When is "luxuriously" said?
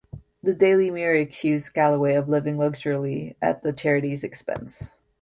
2.57-3.37